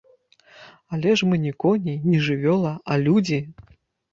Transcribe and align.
Але 0.95 1.11
ж 1.21 1.29
мы 1.31 1.35
не 1.45 1.53
коні, 1.65 1.95
не 2.09 2.25
жывёла, 2.29 2.73
а 2.91 2.99
людзі! 3.07 3.39